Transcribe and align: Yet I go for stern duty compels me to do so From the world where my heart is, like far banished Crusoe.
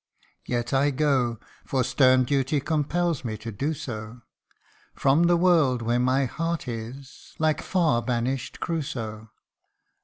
Yet 0.47 0.73
I 0.73 0.89
go 0.89 1.39
for 1.63 1.83
stern 1.83 2.23
duty 2.23 2.59
compels 2.59 3.23
me 3.23 3.37
to 3.37 3.51
do 3.51 3.75
so 3.75 4.23
From 4.95 5.25
the 5.27 5.37
world 5.37 5.83
where 5.83 5.99
my 5.99 6.25
heart 6.25 6.67
is, 6.67 7.35
like 7.37 7.61
far 7.61 8.01
banished 8.01 8.59
Crusoe. 8.59 9.29